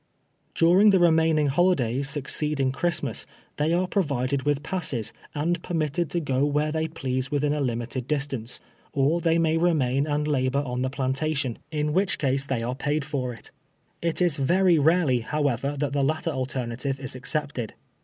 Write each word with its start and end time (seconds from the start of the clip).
During 0.55 0.89
the 0.89 0.97
remaining 0.99 1.47
lioli(bivs 1.49 2.07
succeeding 2.07 2.71
Christ 2.71 3.03
mas, 3.03 3.27
they 3.57 3.71
are 3.71 3.87
provided 3.87 4.47
with 4.47 4.63
passes, 4.63 5.13
and 5.35 5.61
permitted 5.61 6.09
to 6.09 6.19
go 6.19 6.43
where 6.43 6.71
they 6.71 6.87
please 6.87 7.29
within 7.29 7.53
a 7.53 7.61
limited 7.61 8.07
distance, 8.07 8.59
or 8.93 9.21
they 9.21 9.37
may 9.37 9.57
remain 9.57 10.07
and 10.07 10.27
labor 10.27 10.63
on 10.65 10.81
the 10.81 10.89
plantation, 10.89 11.59
in 11.71 11.93
THREE 11.93 11.93
DAYS 11.93 11.93
IN" 11.93 11.93
THE 11.93 11.95
TEAR. 12.01 12.07
221 12.07 12.07
wliicli 12.07 12.31
case 12.31 12.45
they 12.47 12.63
are 12.63 12.73
paid 12.75 13.05
for 13.05 13.33
it. 13.35 13.51
It 14.01 14.21
is 14.23 14.37
very 14.37 14.79
rarely, 14.79 15.19
however, 15.19 15.75
that 15.77 15.93
the 15.93 16.01
hitter 16.03 16.31
alternative 16.31 16.99
is 16.99 17.13
accepted. 17.13 17.75